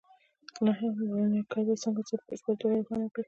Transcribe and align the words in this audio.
نهم: 0.65 0.93
ورنیر 1.11 1.45
کالیپر 1.51 1.77
څنګه 1.83 1.99
وساتو؟ 2.01 2.17
په 2.19 2.25
بشپړه 2.29 2.55
توګه 2.61 2.75
یې 2.77 2.81
روښانه 2.81 3.07
کړئ. 3.13 3.19